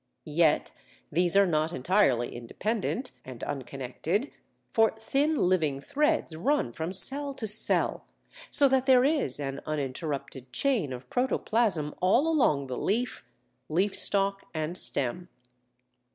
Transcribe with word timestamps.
Yet 0.25 0.71
these 1.11 1.37
are 1.37 1.45
not 1.45 1.71
entirely 1.71 2.35
independent 2.35 3.11
and 3.23 3.43
unconnected, 3.43 4.31
for 4.73 4.95
thin 4.99 5.35
living 5.35 5.79
threads 5.79 6.35
run 6.35 6.73
from 6.73 6.91
cell 6.91 7.35
to 7.35 7.45
cell, 7.45 8.05
so 8.49 8.67
that 8.67 8.87
there 8.87 9.03
is 9.03 9.39
an 9.39 9.61
uninterrupted 9.67 10.51
chain 10.51 10.91
of 10.91 11.07
protoplasm 11.11 11.93
all 12.01 12.27
along 12.27 12.65
the 12.65 12.77
leaf, 12.77 13.23
leaf 13.69 13.95
stalk, 13.95 14.45
and 14.55 14.75
stem. 14.75 15.29